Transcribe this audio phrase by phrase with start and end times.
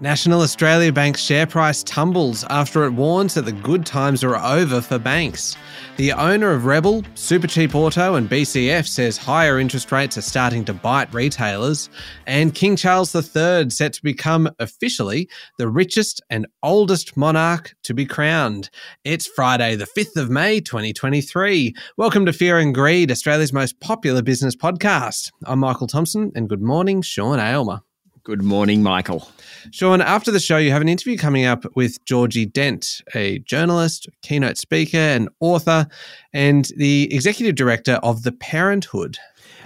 [0.00, 4.80] National Australia Bank's share price tumbles after it warns that the good times are over
[4.80, 5.56] for banks.
[5.96, 10.72] The owner of Rebel, Supercheap Auto, and BCF says higher interest rates are starting to
[10.72, 11.90] bite retailers.
[12.28, 15.28] And King Charles III set to become officially
[15.58, 18.70] the richest and oldest monarch to be crowned.
[19.02, 21.74] It's Friday, the 5th of May, 2023.
[21.96, 25.32] Welcome to Fear and Greed, Australia's most popular business podcast.
[25.44, 27.80] I'm Michael Thompson, and good morning, Sean Aylmer.
[28.28, 29.26] Good morning, Michael.
[29.70, 34.06] Sean, after the show, you have an interview coming up with Georgie Dent, a journalist,
[34.20, 35.86] keynote speaker, and author,
[36.34, 39.16] and the executive director of The Parenthood.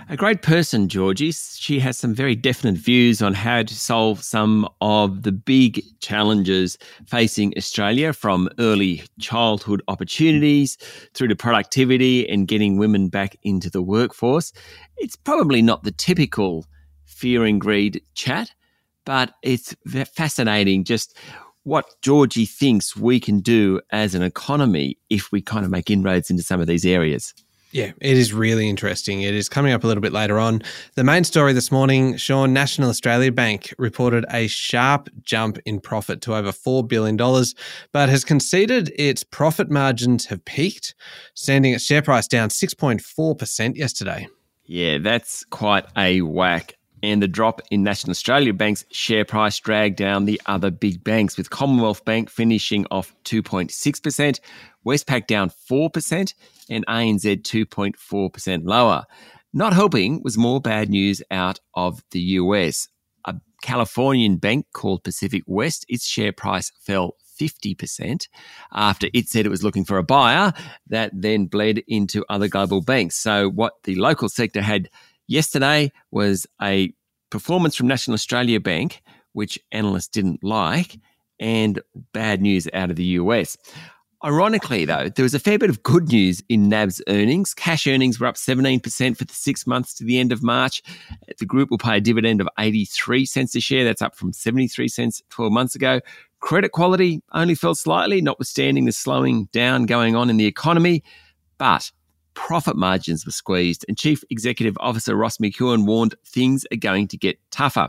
[0.09, 1.33] A great person, Georgie.
[1.33, 6.79] She has some very definite views on how to solve some of the big challenges
[7.05, 10.79] facing Australia from early childhood opportunities
[11.15, 14.53] through to productivity and getting women back into the workforce.
[14.99, 16.65] It's probably not the typical
[17.23, 18.51] fear and greed chat,
[19.05, 19.77] but it's
[20.17, 21.17] fascinating just
[21.63, 26.31] what Georgie thinks we can do as an economy if we kind of make inroads
[26.31, 27.33] into some of these areas.
[27.71, 29.23] Yeah, it is really interesting.
[29.23, 30.63] It is coming up a little bit later on.
[30.97, 36.23] The main story this morning Sean, National Australia Bank reported a sharp jump in profit
[36.23, 37.17] to over $4 billion,
[37.93, 40.97] but has conceded its profit margins have peaked,
[41.35, 44.27] sending its share price down 6.4% yesterday.
[44.65, 49.97] Yeah, that's quite a whack and the drop in National Australia Bank's share price dragged
[49.97, 54.41] down the other big banks, with Commonwealth Bank finishing off 2.6%,
[54.87, 56.35] Westpac down 4%,
[56.71, 59.05] and ANZ 2.4% lower.
[59.53, 62.89] Not helping was more bad news out of the US.
[63.27, 68.29] A Californian bank called Pacific West, its share price fell 50%
[68.73, 70.53] after it said it was looking for a buyer
[70.87, 73.17] that then bled into other global banks.
[73.17, 74.89] So, what the local sector had
[75.33, 76.93] Yesterday was a
[77.31, 79.01] performance from National Australia Bank,
[79.33, 81.01] which analysts didn't like,
[81.41, 81.81] and
[82.13, 83.57] bad news out of the US.
[84.23, 87.55] Ironically, though, there was a fair bit of good news in NAB's earnings.
[87.55, 90.83] Cash earnings were up 17% for the six months to the end of March.
[91.39, 93.85] The group will pay a dividend of 83 cents a share.
[93.85, 96.03] That's up from 73 cents 12 months ago.
[96.41, 101.03] Credit quality only fell slightly, notwithstanding the slowing down going on in the economy.
[101.57, 101.91] But
[102.35, 107.17] profit margins were squeezed, and Chief Executive Officer Ross McEwan warned things are going to
[107.17, 107.89] get tougher.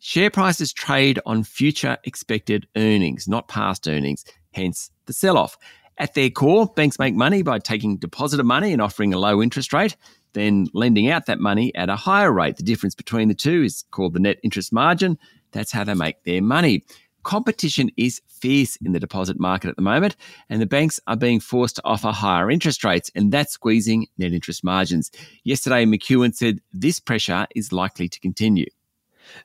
[0.00, 5.56] Share prices trade on future expected earnings, not past earnings, hence the sell off.
[5.98, 9.72] At their core, banks make money by taking depositor money and offering a low interest
[9.72, 9.96] rate,
[10.32, 12.56] then lending out that money at a higher rate.
[12.56, 15.18] The difference between the two is called the net interest margin.
[15.50, 16.84] That's how they make their money.
[17.22, 20.16] Competition is fierce in the deposit market at the moment,
[20.48, 24.32] and the banks are being forced to offer higher interest rates, and that's squeezing net
[24.32, 25.10] interest margins.
[25.44, 28.66] Yesterday, McEwan said this pressure is likely to continue.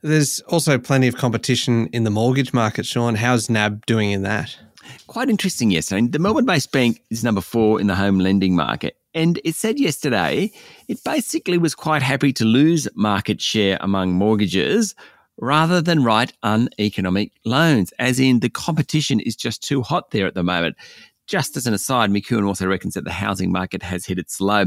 [0.01, 3.15] There's also plenty of competition in the mortgage market, Sean.
[3.15, 4.57] How's NAB doing in that?
[5.07, 6.07] Quite interesting yesterday.
[6.07, 8.97] The Melbourne based bank is number four in the home lending market.
[9.13, 10.51] And it said yesterday
[10.87, 14.95] it basically was quite happy to lose market share among mortgages
[15.37, 20.35] rather than write uneconomic loans, as in the competition is just too hot there at
[20.35, 20.75] the moment.
[21.27, 24.65] Just as an aside, McEwan also reckons that the housing market has hit its low.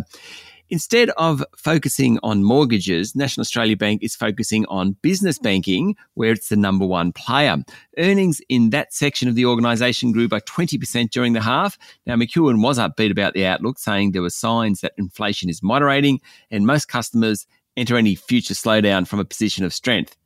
[0.69, 6.49] Instead of focusing on mortgages, National Australia Bank is focusing on business banking, where it's
[6.49, 7.59] the number one player.
[7.99, 11.79] Earnings in that section of the organisation grew by 20% during the half.
[12.05, 16.21] Now, McEwan was upbeat about the outlook, saying there were signs that inflation is moderating
[16.51, 17.47] and most customers
[17.77, 20.17] enter any future slowdown from a position of strength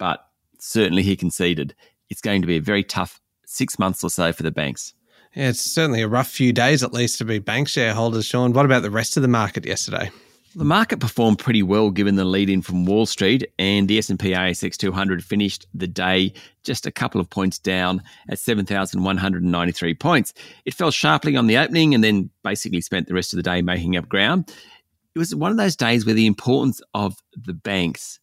[0.00, 0.26] but
[0.58, 1.76] certainly he conceded
[2.08, 4.94] it's going to be a very tough six months or so for the banks.
[5.36, 8.52] Yeah, it's certainly a rough few days at least to be bank shareholders, Sean.
[8.52, 10.10] What about the rest of the market yesterday?
[10.56, 14.30] The market performed pretty well given the lead in from Wall Street and the S&P
[14.30, 16.32] ASX 200 finished the day
[16.64, 20.34] just a couple of points down at 7,193 points.
[20.64, 23.62] It fell sharply on the opening and then basically spent the rest of the day
[23.62, 24.52] making up ground.
[25.14, 28.18] It was one of those days where the importance of the banks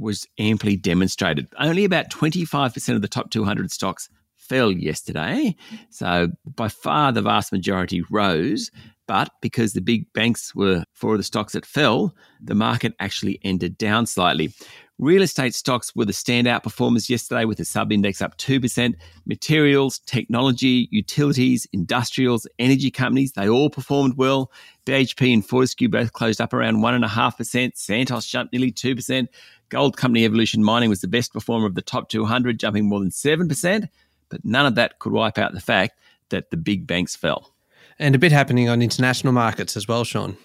[0.00, 1.46] was amply demonstrated.
[1.58, 5.54] Only about 25% of the top 200 stocks fell yesterday.
[5.90, 8.70] So by far the vast majority rose.
[9.06, 13.40] But because the big banks were four of the stocks that fell, the market actually
[13.42, 14.52] ended down slightly.
[14.98, 18.94] Real estate stocks were the standout performers yesterday with the sub index up 2%.
[19.24, 24.52] Materials, technology, utilities, industrials, energy companies, they all performed well.
[24.84, 27.72] BHP and Fortescue both closed up around 1.5%.
[27.76, 29.26] Santos jumped nearly 2%.
[29.70, 33.10] Gold company Evolution Mining was the best performer of the top 200, jumping more than
[33.10, 33.88] 7%,
[34.28, 37.54] but none of that could wipe out the fact that the big banks fell.
[37.98, 40.36] And a bit happening on international markets as well, Sean.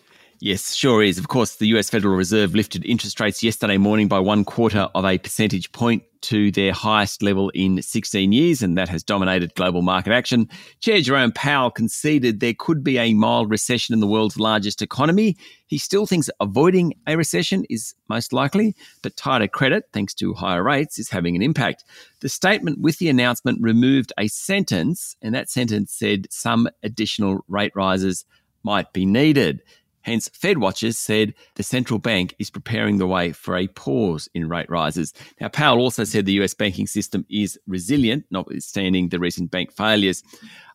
[0.42, 1.18] Yes, sure is.
[1.18, 5.06] Of course, the US Federal Reserve lifted interest rates yesterday morning by one quarter of
[5.06, 9.82] a percentage point to their highest level in 16 years, and that has dominated global
[9.82, 10.50] market action.
[10.82, 15.38] Chair Jerome Powell conceded there could be a mild recession in the world's largest economy.
[15.68, 20.64] He still thinks avoiding a recession is most likely, but tighter credit, thanks to higher
[20.64, 21.86] rates, is having an impact.
[22.20, 27.72] The statement with the announcement removed a sentence, and that sentence said some additional rate
[27.74, 28.26] rises
[28.64, 29.62] might be needed.
[30.06, 34.48] Hence, Fed watchers said the central bank is preparing the way for a pause in
[34.48, 35.16] rate rises.
[35.42, 40.22] Now, Powell also said the US banking system is resilient, notwithstanding the recent bank failures.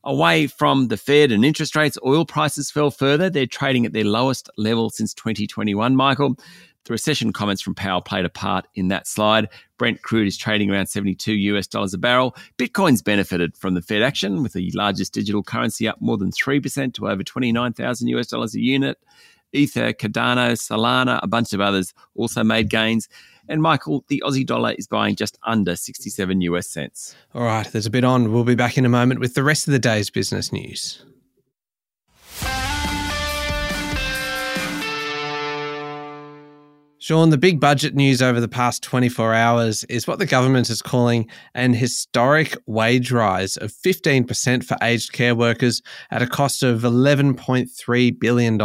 [0.03, 3.31] Away from the Fed and interest rates, oil prices fell further.
[3.31, 6.37] They're trading at their lowest level since 2021, Michael.
[6.85, 9.49] The recession comments from Powell played a part in that slide.
[9.79, 12.35] Brent crude is trading around 72 US dollars a barrel.
[12.59, 16.95] Bitcoin's benefited from the Fed action, with the largest digital currency up more than 3%
[16.95, 18.99] to over 29,000 US dollars a unit.
[19.53, 23.09] Ether, Cardano, Solana, a bunch of others also made gains.
[23.49, 27.17] And Michael, the Aussie dollar is buying just under 67 US cents.
[27.35, 28.33] All right, there's a bit on.
[28.33, 31.05] We'll be back in a moment with the rest of the day's business news.
[37.11, 40.81] Sean, the big budget news over the past 24 hours is what the government is
[40.81, 46.83] calling an historic wage rise of 15% for aged care workers at a cost of
[46.83, 48.61] $11.3 billion.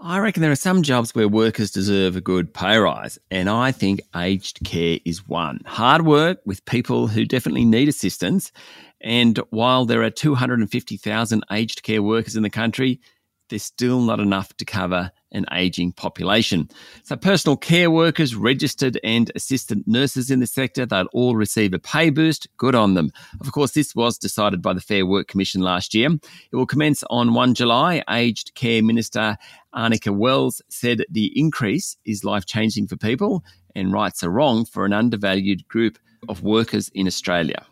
[0.00, 3.72] I reckon there are some jobs where workers deserve a good pay rise, and I
[3.72, 5.60] think aged care is one.
[5.64, 8.52] Hard work with people who definitely need assistance.
[9.00, 13.00] And while there are 250,000 aged care workers in the country,
[13.48, 16.68] there's still not enough to cover an ageing population.
[17.02, 21.78] So, personal care workers, registered and assistant nurses in the sector, they'll all receive a
[21.78, 22.48] pay boost.
[22.56, 23.12] Good on them.
[23.40, 26.10] Of course, this was decided by the Fair Work Commission last year.
[26.10, 28.02] It will commence on 1 July.
[28.08, 29.36] Aged Care Minister
[29.74, 33.44] Anika Wells said the increase is life changing for people
[33.74, 35.98] and rights are wrong for an undervalued group
[36.28, 37.66] of workers in Australia.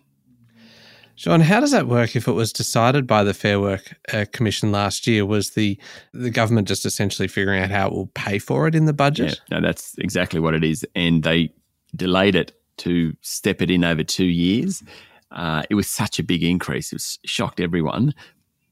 [1.14, 4.73] Sean, how does that work if it was decided by the Fair Work uh, Commission
[4.73, 5.26] last year?
[5.26, 5.79] Was the
[6.12, 9.41] the government just essentially figuring out how it will pay for it in the budget?
[9.50, 10.87] Yeah, no, that's exactly what it is.
[10.94, 11.53] And they
[11.94, 14.82] delayed it to step it in over two years.
[15.31, 16.93] Uh, it was such a big increase.
[16.93, 18.14] It shocked everyone.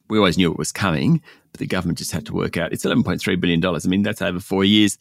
[0.08, 1.22] We always knew it was coming,
[1.52, 2.72] but the government just had to work out.
[2.72, 3.64] It's $11.3 billion.
[3.64, 4.98] I mean, that's over four years.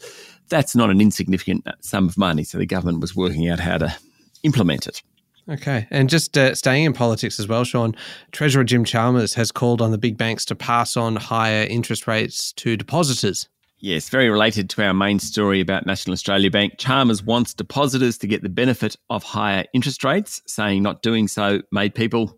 [0.49, 2.43] That's not an insignificant sum of money.
[2.43, 3.95] So the government was working out how to
[4.43, 5.01] implement it.
[5.49, 5.87] Okay.
[5.89, 7.95] And just uh, staying in politics as well, Sean,
[8.31, 12.53] Treasurer Jim Chalmers has called on the big banks to pass on higher interest rates
[12.53, 13.49] to depositors.
[13.79, 16.73] Yes, very related to our main story about National Australia Bank.
[16.77, 21.61] Chalmers wants depositors to get the benefit of higher interest rates, saying not doing so
[21.71, 22.37] made people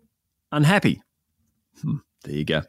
[0.51, 1.01] unhappy.
[1.81, 1.97] Hmm.
[2.23, 2.61] There you go.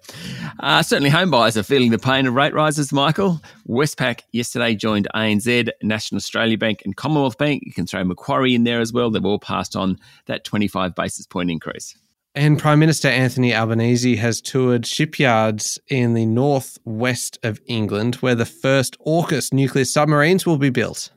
[0.61, 3.43] Uh, certainly, home buyers are feeling the pain of rate rises, Michael.
[3.69, 7.63] Westpac yesterday joined ANZ, National Australia Bank, and Commonwealth Bank.
[7.67, 9.11] You can throw Macquarie in there as well.
[9.11, 11.95] They've all passed on that 25 basis point increase.
[12.35, 18.47] And Prime Minister Anthony Albanese has toured shipyards in the northwest of England where the
[18.47, 21.11] first AUKUS nuclear submarines will be built.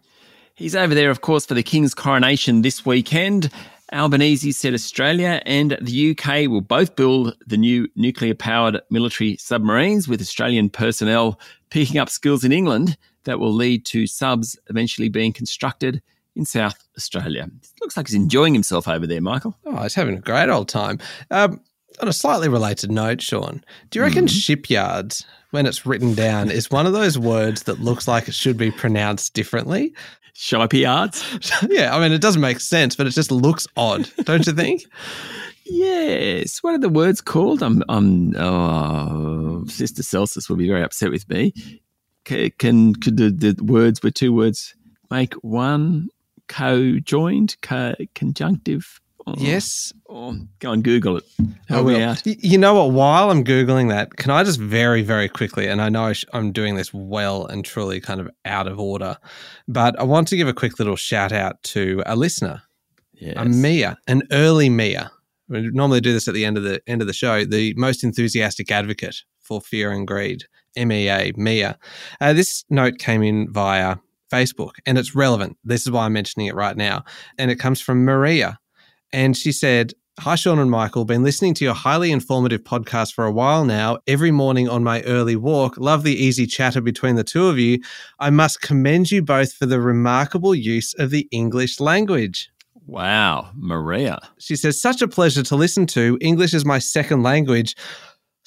[0.56, 3.50] He's over there, of course, for the King's coronation this weekend.
[3.94, 10.08] Albanese said Australia and the UK will both build the new nuclear powered military submarines
[10.08, 11.40] with Australian personnel
[11.70, 16.02] picking up skills in England that will lead to subs eventually being constructed
[16.36, 17.48] in South Australia.
[17.82, 19.58] Looks like he's enjoying himself over there, Michael.
[19.66, 21.00] Oh, he's having a great old time.
[21.32, 21.62] Um,
[22.02, 24.30] on a slightly related note, Sean, do you reckon mm.
[24.30, 28.58] shipyards, when it's written down, is one of those words that looks like it should
[28.58, 29.94] be pronounced differently?
[30.36, 31.24] Shipyards?
[31.70, 34.84] yeah, I mean, it doesn't make sense, but it just looks odd, don't you think?
[35.66, 36.62] yes.
[36.62, 37.64] What are the words called?
[37.64, 41.54] I'm, I'm, oh, Sister Celsius will be very upset with me.
[42.26, 44.76] Can, can could the, the words were two words
[45.10, 46.10] make one
[46.50, 49.00] co-joined, co- conjunctive?
[49.38, 49.92] Yes.
[50.60, 51.24] Go and Google it.
[51.68, 52.26] Help me out.
[52.26, 52.92] You know what?
[52.92, 56.76] While I'm Googling that, can I just very, very quickly, and I know I'm doing
[56.76, 59.18] this well and truly kind of out of order,
[59.68, 62.62] but I want to give a quick little shout out to a listener,
[63.14, 63.36] yes.
[63.38, 65.12] a Mia, an early Mia.
[65.48, 67.46] We normally do this at the end of the end of the show.
[67.46, 70.44] The most enthusiastic advocate for fear and greed,
[70.76, 71.78] MEA, Mia.
[72.20, 73.98] Uh, this note came in via
[74.32, 75.58] Facebook and it's relevant.
[75.64, 77.04] This is why I'm mentioning it right now.
[77.38, 78.60] And it comes from Maria.
[79.14, 81.04] And she said, Hi, Sean and Michael.
[81.04, 85.02] Been listening to your highly informative podcast for a while now, every morning on my
[85.02, 85.78] early walk.
[85.78, 87.80] Love the easy chatter between the two of you.
[88.18, 92.50] I must commend you both for the remarkable use of the English language.
[92.88, 94.20] Wow, Maria.
[94.40, 96.18] She says, such a pleasure to listen to.
[96.22, 97.76] English is my second language.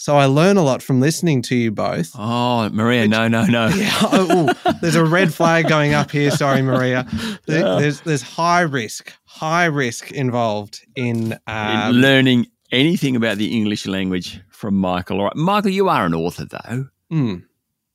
[0.01, 2.13] So I learn a lot from listening to you both.
[2.17, 3.67] Oh, Maria, Which, no, no, no.
[3.75, 6.31] Yeah, oh, there's a red flag going up here.
[6.31, 7.05] Sorry, Maria.
[7.47, 13.87] There's there's high risk, high risk involved in, um, in learning anything about the English
[13.87, 15.19] language from Michael.
[15.19, 16.87] All right, Michael, you are an author though.
[17.11, 17.45] Mm.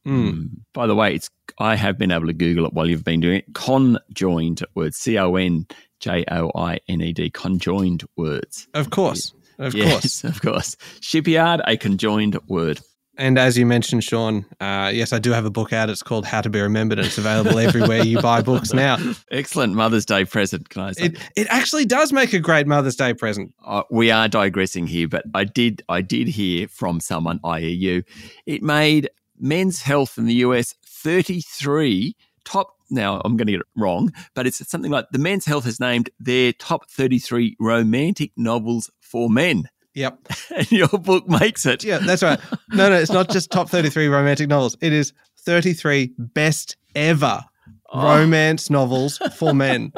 [0.05, 0.49] Mm.
[0.73, 3.37] By the way, it's I have been able to Google it while you've been doing
[3.37, 3.53] it.
[3.53, 5.67] Conjoined words, C O N
[5.99, 8.67] J O I N E D, conjoined words.
[8.73, 9.33] Of course,
[9.63, 10.77] of yes, course, of course.
[11.01, 12.79] Shipyard, a conjoined word.
[13.15, 15.87] And as you mentioned, Sean, uh, yes, I do have a book out.
[15.89, 18.97] It's called How to Be Remembered, and it's available everywhere you buy books now.
[19.29, 21.05] Excellent Mother's Day present, can I say?
[21.05, 23.53] It, it actually does make a great Mother's Day present.
[23.63, 28.03] Uh, we are digressing here, but I did I did hear from someone, i.e., you,
[28.47, 32.15] it made men's health in the US 33
[32.45, 32.72] top.
[32.89, 35.79] Now, I'm going to get it wrong, but it's something like the men's health has
[35.79, 39.69] named their top 33 romantic novels for men.
[39.95, 40.19] Yep.
[40.55, 41.83] and your book makes it.
[41.83, 42.39] Yeah, that's right.
[42.71, 44.75] No, no, it's not just top 33 romantic novels.
[44.81, 47.43] It is 33 best ever
[47.91, 48.19] oh.
[48.19, 49.93] romance novels for men.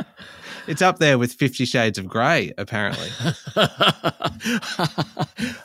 [0.67, 3.09] It's up there with Fifty Shades of Grey, apparently.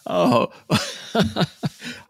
[0.06, 0.48] oh,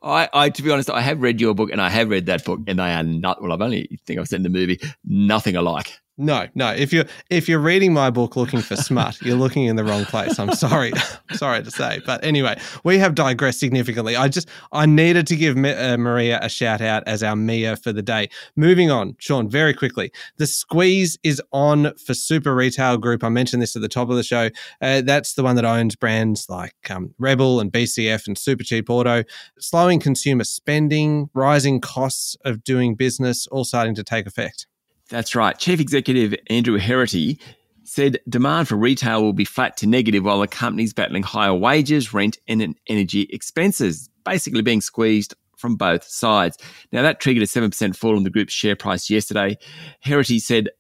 [0.03, 2.45] I, I, to be honest, I have read your book and I have read that
[2.45, 3.43] book, and they are not.
[3.43, 5.99] Well, I've only think I've seen the movie, nothing alike.
[6.21, 6.71] No, no.
[6.71, 10.05] If you're if you're reading my book looking for smut, you're looking in the wrong
[10.05, 10.39] place.
[10.39, 10.93] I'm sorry,
[11.33, 14.17] sorry to say, but anyway, we have digressed significantly.
[14.17, 17.91] I just I needed to give uh, Maria a shout out as our Mia for
[17.91, 18.29] the day.
[18.55, 20.13] Moving on, Sean, very quickly.
[20.37, 23.25] The squeeze is on for Super Retail Group.
[23.25, 24.51] I mentioned this at the top of the show.
[24.83, 29.25] Uh, that's the one that owns brands like um, Rebel and BCF and Supercheap Auto.
[29.59, 34.67] Slowing consumer spending, rising costs of doing business, all starting to take effect.
[35.11, 35.59] That's right.
[35.59, 37.41] Chief Executive Andrew Herity
[37.83, 42.15] said demand for retail will be flat to negative while the company's battling higher wages,
[42.15, 46.57] rent, and energy expenses, basically being squeezed from both sides.
[46.93, 49.59] Now, that triggered a 7% fall in the group's share price yesterday.
[50.05, 50.71] Herity said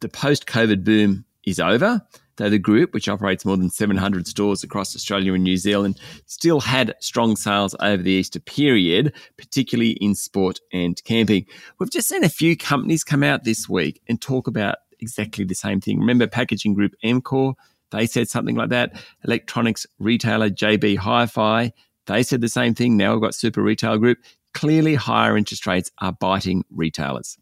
[0.00, 2.02] the post COVID boom is over
[2.36, 6.60] though the group, which operates more than 700 stores across Australia and New Zealand, still
[6.60, 11.46] had strong sales over the Easter period, particularly in sport and camping.
[11.78, 15.54] We've just seen a few companies come out this week and talk about exactly the
[15.54, 15.98] same thing.
[15.98, 17.54] Remember packaging group Amcor?
[17.90, 19.00] They said something like that.
[19.24, 21.72] Electronics retailer JB Hi-Fi,
[22.06, 22.96] they said the same thing.
[22.96, 24.18] Now we've got Super Retail Group.
[24.54, 27.36] Clearly, higher interest rates are biting retailers.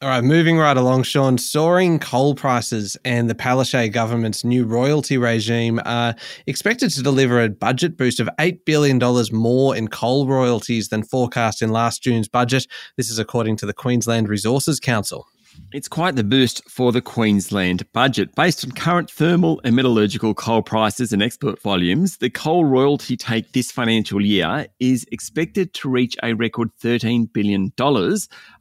[0.00, 1.38] All right, moving right along, Sean.
[1.38, 6.14] Soaring coal prices and the Palaszczuk government's new royalty regime are
[6.46, 9.00] expected to deliver a budget boost of $8 billion
[9.32, 12.68] more in coal royalties than forecast in last June's budget.
[12.96, 15.26] This is according to the Queensland Resources Council.
[15.72, 18.34] It's quite the boost for the Queensland budget.
[18.34, 23.52] Based on current thermal and metallurgical coal prices and export volumes, the coal royalty take
[23.52, 27.72] this financial year is expected to reach a record $13 billion,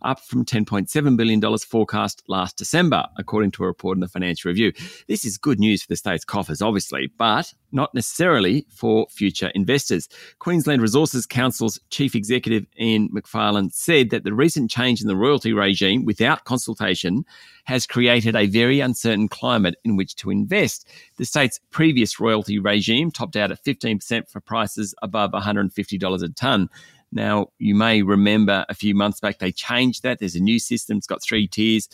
[0.07, 4.71] up from $10.7 billion forecast last December, according to a report in the Financial Review.
[5.07, 10.07] This is good news for the state's coffers, obviously, but not necessarily for future investors.
[10.39, 15.51] Queensland Resources Council's chief executive Ian Macfarlane said that the recent change in the royalty
[15.51, 17.25] regime without consultation
[17.65, 20.87] has created a very uncertain climate in which to invest.
[21.17, 26.69] The state's previous royalty regime topped out at 15% for prices above $150 a tonne.
[27.11, 30.19] Now, you may remember a few months back they changed that.
[30.19, 31.87] There's a new system, it's got three tiers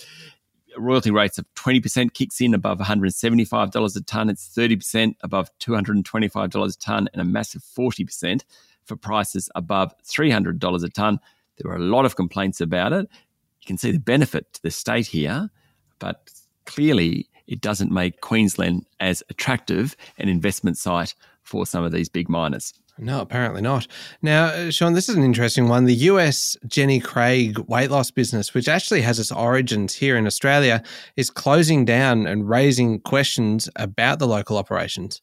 [0.77, 4.29] royalty rates of 20% kicks in above $175 a tonne.
[4.29, 8.41] It's 30% above $225 a tonne and a massive 40%
[8.85, 11.19] for prices above $300 a tonne.
[11.57, 13.07] There were a lot of complaints about it.
[13.61, 15.49] You can see the benefit to the state here,
[15.99, 16.29] but
[16.65, 22.29] clearly it doesn't make Queensland as attractive an investment site for some of these big
[22.29, 22.73] miners.
[22.97, 23.87] No, apparently not.
[24.21, 25.85] Now, uh, Sean, this is an interesting one.
[25.85, 30.83] The US Jenny Craig weight loss business, which actually has its origins here in Australia,
[31.17, 35.21] is closing down and raising questions about the local operations.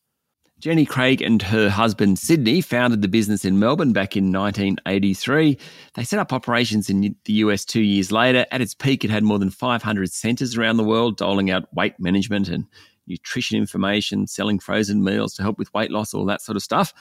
[0.60, 5.56] Jenny Craig and her husband Sydney founded the business in Melbourne back in 1983.
[5.94, 8.44] They set up operations in the US two years later.
[8.50, 11.94] At its peak, it had more than 500 centres around the world, doling out weight
[11.98, 12.66] management and
[13.10, 16.94] nutrition information, selling frozen meals to help with weight loss, all that sort of stuff.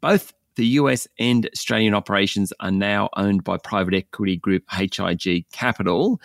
[0.00, 6.20] Both the US and Australian operations are now owned by private equity group HIG Capital.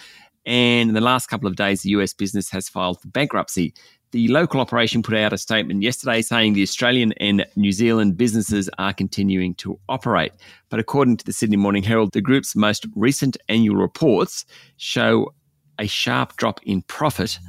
[0.46, 3.74] And in the last couple of days, the US business has filed for bankruptcy.
[4.12, 8.70] The local operation put out a statement yesterday saying the Australian and New Zealand businesses
[8.78, 10.34] are continuing to operate.
[10.70, 14.44] But according to the Sydney Morning Herald, the group's most recent annual reports
[14.76, 15.34] show
[15.80, 17.40] a sharp drop in profit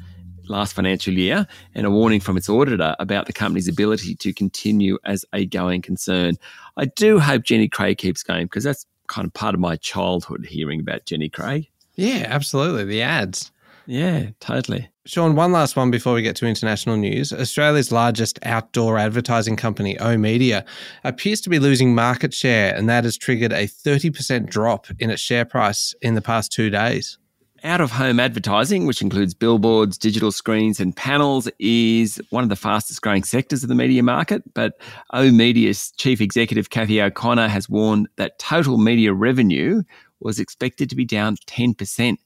[0.49, 4.99] last financial year and a warning from its auditor about the company's ability to continue
[5.05, 6.35] as a going concern.
[6.77, 10.47] I do hope Jenny Craig keeps going because that's kind of part of my childhood
[10.49, 11.69] hearing about Jenny Craig.
[11.95, 12.85] Yeah, absolutely.
[12.85, 13.53] The ads.
[13.87, 14.89] Yeah, totally.
[15.05, 17.33] Sean, one last one before we get to international news.
[17.33, 20.65] Australia's largest outdoor advertising company, oOh!media,
[21.03, 25.21] appears to be losing market share, and that has triggered a 30% drop in its
[25.21, 27.19] share price in the past two days.
[27.65, 32.57] Out of home advertising, which includes billboards, digital screens, and panels, is one of the
[32.57, 34.43] fastest growing sectors of the media market.
[34.53, 34.81] But
[35.15, 39.85] oOh!media's chief executive, Cathy O'Connor, has warned that total media revenue
[40.19, 42.17] was expected to be down 10%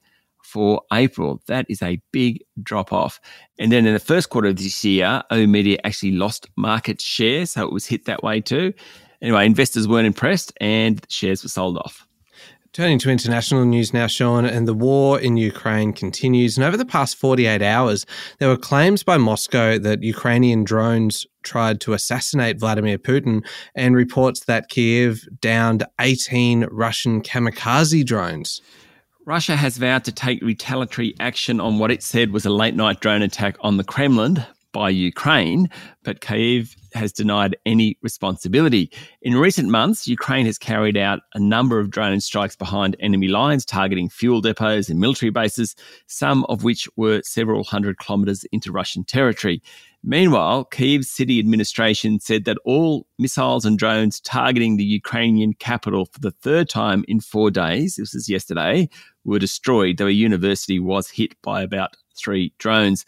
[0.42, 1.42] for April.
[1.48, 3.20] That is a big drop off.
[3.58, 7.62] And then in the first quarter of this year, oOh!media actually lost market share, so
[7.62, 8.72] it was hit that way too.
[9.20, 12.05] Anyway, investors weren't impressed and shares were sold off.
[12.76, 16.58] Turning to international news now, Sean, and the war in Ukraine continues.
[16.58, 18.04] And over the past 48 hours,
[18.38, 24.44] there were claims by Moscow that Ukrainian drones tried to assassinate Vladimir Putin, and reports
[24.44, 28.60] that Kiev downed 18 Russian kamikaze drones.
[29.24, 33.00] Russia has vowed to take retaliatory action on what it said was a late night
[33.00, 34.44] drone attack on the Kremlin
[34.76, 35.70] by Ukraine,
[36.04, 38.92] but Kiev has denied any responsibility.
[39.22, 43.64] In recent months, Ukraine has carried out a number of drone strikes behind enemy lines,
[43.64, 45.76] targeting fuel depots and military bases,
[46.08, 49.62] some of which were several hundred kilometres into Russian territory.
[50.04, 56.20] Meanwhile, Kiev's city administration said that all missiles and drones targeting the Ukrainian capital for
[56.20, 58.90] the third time in four days, this was yesterday,
[59.24, 63.06] were destroyed, though a university was hit by about three drones.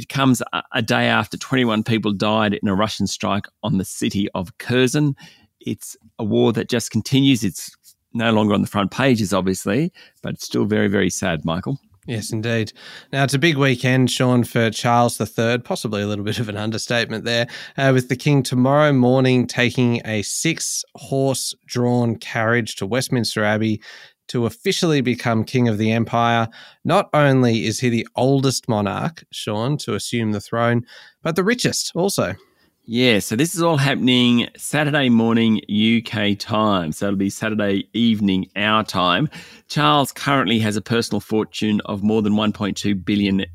[0.00, 0.42] It comes
[0.72, 5.14] a, day after 21 people died in a Russian strike on the city of Kherson.
[5.60, 7.44] It's a war that just continues.
[7.44, 7.70] It's
[8.14, 9.92] no longer on the front pages, obviously,
[10.22, 11.78] but it's still very, very sad, Michael.
[12.06, 12.72] Yes, indeed.
[13.12, 16.56] Now, it's a big weekend, Sean, for Charles III, possibly a little bit of an
[16.56, 22.86] understatement there, uh, with the King tomorrow morning taking a six horse drawn carriage to
[22.86, 23.82] Westminster Abbey
[24.30, 26.48] to officially become king of the empire.
[26.84, 30.86] Not only is he the oldest monarch, Sean, to assume the throne,
[31.22, 32.36] but the richest also.
[32.84, 36.92] Yeah, so this is all happening Saturday morning UK time.
[36.92, 39.28] So it'll be Saturday evening our time.
[39.68, 43.46] Charles currently has a personal fortune of more than 1.2 billion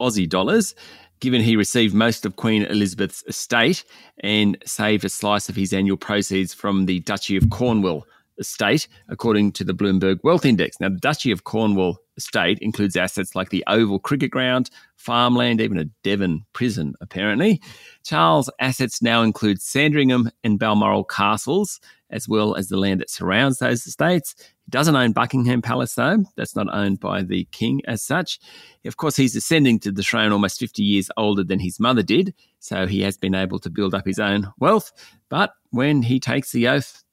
[0.00, 0.74] Aussie dollars,
[1.20, 3.84] given he received most of Queen Elizabeth's estate
[4.18, 8.04] and saved a slice of his annual proceeds from the Duchy of Cornwall
[8.38, 10.80] estate, according to the Bloomberg Wealth Index.
[10.80, 15.78] Now, the Duchy of Cornwall estate includes assets like the Oval Cricket Ground, farmland, even
[15.78, 17.60] a Devon prison, apparently.
[18.04, 23.58] Charles' assets now include Sandringham and Balmoral castles, as well as the land that surrounds
[23.58, 24.34] those estates.
[24.38, 26.24] He doesn't own Buckingham Palace, though.
[26.36, 28.38] That's not owned by the king as such.
[28.84, 32.34] Of course, he's ascending to the throne almost 50 years older than his mother did,
[32.60, 34.92] so he has been able to build up his own wealth.
[35.28, 37.03] But when he takes the oath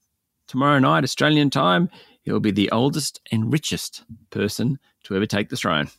[0.52, 1.90] tomorrow night, Australian time,
[2.24, 5.90] he'll be the oldest and richest person to ever take the throne.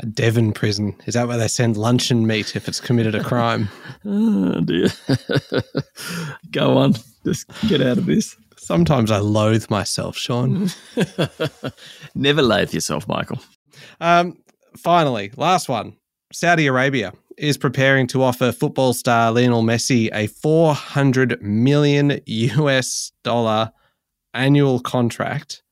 [0.00, 0.96] A Devon prison.
[1.06, 3.68] Is that where they send luncheon meat if it's committed a crime?
[4.04, 4.88] oh, dear.
[6.50, 6.94] Go on.
[7.24, 8.36] Just get out of this.
[8.56, 10.70] Sometimes I loathe myself, Sean.
[12.16, 13.38] Never loathe yourself, Michael.
[14.00, 14.36] Um,
[14.76, 15.96] finally, last one.
[16.32, 23.70] Saudi Arabia is preparing to offer football star Lionel Messi a 400 million US dollar
[24.34, 25.62] annual contract.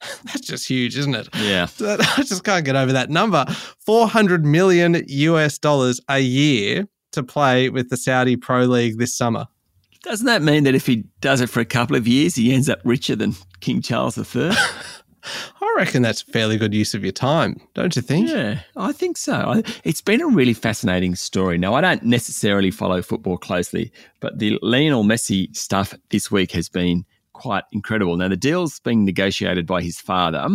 [0.24, 1.28] That's just huge, isn't it?
[1.36, 1.66] Yeah.
[1.80, 3.44] I just can't get over that number.
[3.84, 9.46] 400 million US dollars a year to play with the Saudi Pro League this summer.
[10.02, 12.68] Doesn't that mean that if he does it for a couple of years, he ends
[12.68, 14.52] up richer than King Charles III?
[15.60, 18.28] I reckon that's a fairly good use of your time, don't you think?
[18.28, 19.62] Yeah, I think so.
[19.84, 21.58] It's been a really fascinating story.
[21.58, 26.68] Now, I don't necessarily follow football closely, but the Lionel Messi stuff this week has
[26.68, 27.04] been
[27.38, 28.16] quite incredible.
[28.16, 30.46] Now, the deal's being negotiated by his father.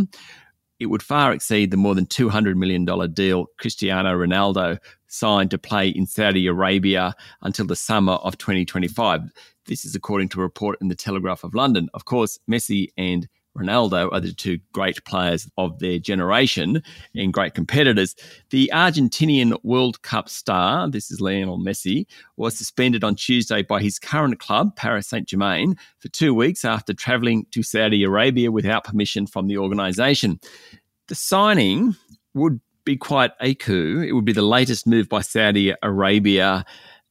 [0.80, 5.88] It would far exceed the more than $200 million deal Cristiano Ronaldo signed to play
[5.88, 9.22] in Saudi Arabia until the summer of 2025.
[9.66, 11.88] This is according to a report in the Telegraph of London.
[11.94, 16.82] Of course, Messi and Ronaldo are the two great players of their generation
[17.16, 18.16] and great competitors.
[18.50, 22.06] The Argentinian World Cup star, this is Lionel Messi,
[22.38, 26.94] was suspended on Tuesday by his current club, Paris Saint Germain, for two weeks after
[26.94, 30.40] travelling to Saudi Arabia without permission from the organisation.
[31.08, 31.96] The signing
[32.34, 34.04] would be quite a coup.
[34.08, 36.66] It would be the latest move by Saudi Arabia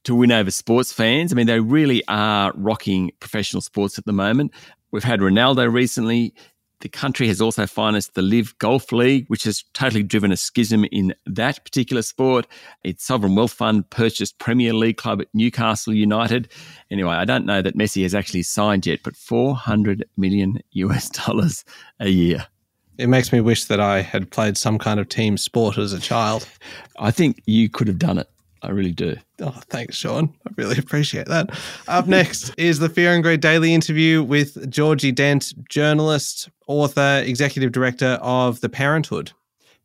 [0.05, 1.33] to win over sports fans.
[1.33, 4.53] I mean, they really are rocking professional sports at the moment.
[4.93, 6.35] We've had Ronaldo recently.
[6.81, 10.85] The country has also financed the LIV Golf League, which has totally driven a schism
[10.87, 12.47] in that particular sport.
[12.83, 16.49] Its sovereign wealth fund purchased Premier League club at Newcastle United.
[16.91, 21.65] Anyway, I don't know that Messi has actually signed yet, but 400 million US dollars
[22.01, 22.47] a year.
[22.99, 26.01] It makes me wish that I had played some kind of team sport as a
[26.01, 26.49] child.
[26.99, 28.29] I think you could have done it.
[28.63, 29.17] I really do.
[29.41, 30.33] Oh, thanks, Sean.
[30.47, 31.51] I really appreciate that.
[31.89, 37.73] Up next is the Fear and Greed Daily interview with Georgie Dent, journalist, author, executive
[37.73, 39.33] director of The Parenthood.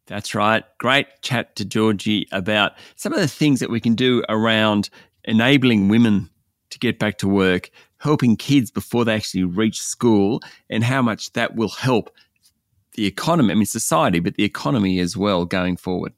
[0.05, 0.63] That's right.
[0.77, 4.89] Great chat to Georgie about some of the things that we can do around
[5.25, 6.29] enabling women
[6.69, 11.33] to get back to work, helping kids before they actually reach school, and how much
[11.33, 12.11] that will help
[12.93, 16.13] the economy, I mean, society, but the economy as well going forward.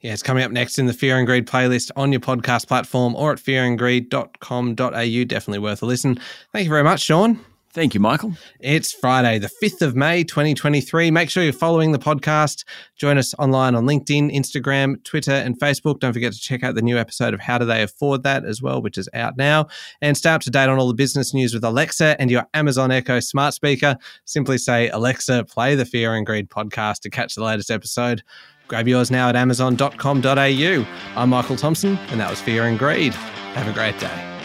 [0.00, 3.16] Yeah, it's coming up next in the Fear and Greed playlist on your podcast platform
[3.16, 5.24] or at fearandgreed.com.au.
[5.24, 6.20] Definitely worth a listen.
[6.52, 7.40] Thank you very much, Sean.
[7.72, 8.32] Thank you, Michael.
[8.60, 11.10] It's Friday, the 5th of May, 2023.
[11.10, 12.64] Make sure you're following the podcast.
[12.96, 16.00] Join us online on LinkedIn, Instagram, Twitter, and Facebook.
[16.00, 18.62] Don't forget to check out the new episode of How Do They Afford That as
[18.62, 19.66] well, which is out now.
[20.00, 22.90] And stay up to date on all the business news with Alexa and your Amazon
[22.90, 23.98] Echo smart speaker.
[24.24, 28.22] Simply say, Alexa, play the Fear and Greed podcast to catch the latest episode.
[28.68, 30.86] Grab yours now at amazon.com.au.
[31.16, 33.14] I'm Michael Thompson, and that was Fear and Greed.
[33.14, 34.37] Have a great day.